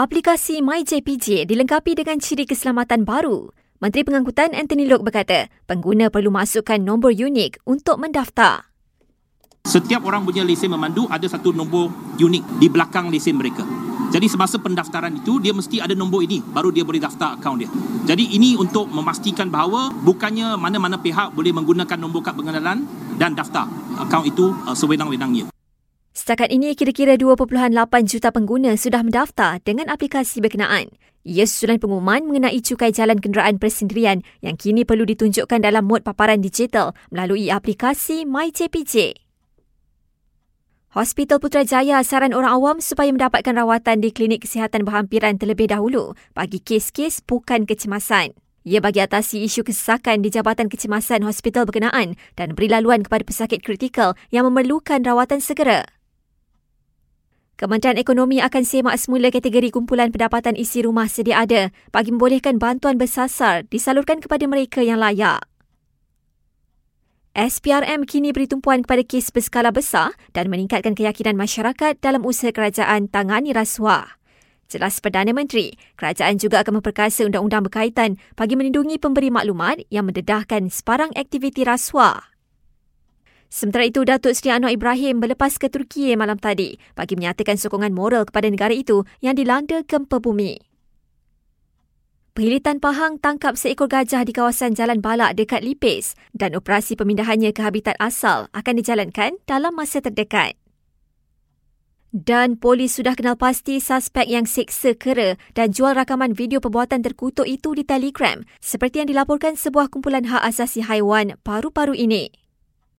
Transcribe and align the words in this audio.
Aplikasi 0.00 0.64
MyJPJ 0.64 1.44
dilengkapi 1.44 1.92
dengan 1.92 2.16
ciri 2.16 2.48
keselamatan 2.48 3.04
baru. 3.04 3.52
Menteri 3.84 4.00
Pengangkutan 4.00 4.56
Anthony 4.56 4.88
Lok 4.88 5.04
berkata, 5.04 5.52
pengguna 5.68 6.08
perlu 6.08 6.32
masukkan 6.32 6.80
nombor 6.80 7.12
unik 7.12 7.68
untuk 7.68 8.00
mendaftar. 8.00 8.72
Setiap 9.68 10.00
orang 10.08 10.24
punya 10.24 10.40
lesen 10.40 10.72
memandu 10.72 11.04
ada 11.12 11.28
satu 11.28 11.52
nombor 11.52 11.92
unik 12.16 12.44
di 12.56 12.72
belakang 12.72 13.12
lesen 13.12 13.36
mereka. 13.36 13.60
Jadi 14.08 14.24
semasa 14.24 14.56
pendaftaran 14.56 15.20
itu 15.20 15.36
dia 15.36 15.52
mesti 15.52 15.84
ada 15.84 15.92
nombor 15.92 16.24
ini 16.24 16.40
baru 16.40 16.72
dia 16.72 16.80
boleh 16.80 17.04
daftar 17.04 17.36
akaun 17.36 17.60
dia. 17.60 17.68
Jadi 18.08 18.32
ini 18.32 18.56
untuk 18.56 18.88
memastikan 18.88 19.52
bahawa 19.52 19.92
bukannya 19.92 20.56
mana-mana 20.56 20.96
pihak 20.96 21.36
boleh 21.36 21.52
menggunakan 21.52 22.00
nombor 22.00 22.24
kad 22.24 22.40
pengenalan 22.40 22.88
dan 23.20 23.36
daftar 23.36 23.68
akaun 24.00 24.24
itu 24.24 24.48
uh, 24.64 24.72
sewenang-wenangnya. 24.72 25.52
Setakat 26.10 26.50
ini, 26.50 26.74
kira-kira 26.74 27.14
2.8 27.14 27.70
juta 28.04 28.34
pengguna 28.34 28.74
sudah 28.74 29.06
mendaftar 29.06 29.62
dengan 29.62 29.86
aplikasi 29.94 30.42
berkenaan. 30.42 30.90
Ia 31.22 31.44
susulan 31.44 31.76
pengumuman 31.76 32.24
mengenai 32.26 32.58
cukai 32.64 32.90
jalan 32.90 33.20
kenderaan 33.20 33.60
persendirian 33.60 34.24
yang 34.40 34.56
kini 34.56 34.88
perlu 34.88 35.06
ditunjukkan 35.06 35.60
dalam 35.60 35.86
mod 35.86 36.00
paparan 36.00 36.40
digital 36.40 36.96
melalui 37.12 37.52
aplikasi 37.52 38.24
MyJPJ. 38.24 39.20
Hospital 40.90 41.38
Putrajaya 41.38 42.02
saran 42.02 42.34
orang 42.34 42.58
awam 42.58 42.76
supaya 42.82 43.14
mendapatkan 43.14 43.54
rawatan 43.54 44.02
di 44.02 44.10
klinik 44.10 44.42
kesihatan 44.42 44.82
berhampiran 44.82 45.38
terlebih 45.38 45.70
dahulu 45.70 46.18
bagi 46.34 46.58
kes-kes 46.58 47.22
bukan 47.22 47.62
kecemasan. 47.62 48.34
Ia 48.66 48.82
bagi 48.82 48.98
atasi 48.98 49.46
isu 49.46 49.62
kesesakan 49.62 50.20
di 50.20 50.34
Jabatan 50.34 50.66
Kecemasan 50.66 51.22
Hospital 51.22 51.64
berkenaan 51.64 52.18
dan 52.34 52.58
beri 52.58 52.68
laluan 52.68 53.06
kepada 53.06 53.22
pesakit 53.22 53.62
kritikal 53.62 54.18
yang 54.34 54.50
memerlukan 54.50 55.00
rawatan 55.00 55.38
segera. 55.38 55.99
Kementerian 57.60 58.00
Ekonomi 58.00 58.40
akan 58.40 58.64
semak 58.64 58.96
semula 58.96 59.28
kategori 59.28 59.68
kumpulan 59.68 60.08
pendapatan 60.08 60.56
isi 60.56 60.80
rumah 60.80 61.04
sedia 61.12 61.44
ada 61.44 61.68
bagi 61.92 62.08
membolehkan 62.08 62.56
bantuan 62.56 62.96
bersasar 62.96 63.68
disalurkan 63.68 64.24
kepada 64.24 64.48
mereka 64.48 64.80
yang 64.80 64.96
layak. 64.96 65.44
SPRM 67.36 68.08
kini 68.08 68.32
beri 68.32 68.48
tumpuan 68.48 68.80
kepada 68.80 69.04
kes 69.04 69.28
berskala 69.28 69.76
besar 69.76 70.16
dan 70.32 70.48
meningkatkan 70.48 70.96
keyakinan 70.96 71.36
masyarakat 71.36 72.00
dalam 72.00 72.24
usaha 72.24 72.48
kerajaan 72.48 73.12
tangani 73.12 73.52
rasuah. 73.52 74.08
Jelas 74.72 74.96
Perdana 75.04 75.36
Menteri, 75.36 75.76
kerajaan 76.00 76.40
juga 76.40 76.64
akan 76.64 76.80
memperkasa 76.80 77.28
undang-undang 77.28 77.68
berkaitan 77.68 78.16
bagi 78.40 78.56
melindungi 78.56 78.96
pemberi 78.96 79.28
maklumat 79.28 79.84
yang 79.92 80.08
mendedahkan 80.08 80.72
sebarang 80.72 81.12
aktiviti 81.12 81.68
rasuah. 81.68 82.29
Sementara 83.50 83.82
itu, 83.82 84.06
Datuk 84.06 84.30
Seri 84.30 84.54
Anwar 84.54 84.70
Ibrahim 84.70 85.18
berlepas 85.18 85.58
ke 85.58 85.66
Turki 85.66 86.14
malam 86.14 86.38
tadi 86.38 86.78
bagi 86.94 87.18
menyatakan 87.18 87.58
sokongan 87.58 87.90
moral 87.90 88.22
kepada 88.22 88.46
negara 88.46 88.70
itu 88.70 89.02
yang 89.18 89.34
dilanda 89.34 89.82
gempa 89.82 90.22
bumi. 90.22 90.70
Perhilitan 92.30 92.78
Pahang 92.78 93.18
tangkap 93.18 93.58
seekor 93.58 93.90
gajah 93.90 94.22
di 94.22 94.30
kawasan 94.30 94.78
Jalan 94.78 95.02
Balak 95.02 95.34
dekat 95.34 95.66
Lipis 95.66 96.14
dan 96.30 96.54
operasi 96.54 96.94
pemindahannya 96.94 97.50
ke 97.50 97.58
habitat 97.58 97.98
asal 97.98 98.46
akan 98.54 98.74
dijalankan 98.78 99.34
dalam 99.50 99.74
masa 99.74 99.98
terdekat. 99.98 100.54
Dan 102.14 102.54
polis 102.54 102.94
sudah 102.98 103.18
kenal 103.18 103.34
pasti 103.34 103.82
suspek 103.82 104.30
yang 104.30 104.46
seksa 104.46 104.94
kera 104.94 105.34
dan 105.58 105.74
jual 105.74 105.90
rakaman 105.90 106.38
video 106.38 106.62
perbuatan 106.62 107.02
terkutuk 107.02 107.50
itu 107.50 107.74
di 107.74 107.82
Telegram 107.82 108.42
seperti 108.62 109.02
yang 109.02 109.10
dilaporkan 109.10 109.58
sebuah 109.58 109.90
kumpulan 109.90 110.26
hak 110.26 110.42
asasi 110.54 110.86
haiwan 110.86 111.34
paru-paru 111.42 111.98
ini. 111.98 112.39